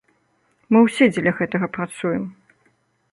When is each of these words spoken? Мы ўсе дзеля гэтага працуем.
Мы 0.75 0.81
ўсе 0.85 1.05
дзеля 1.13 1.33
гэтага 1.41 1.71
працуем. 1.77 2.23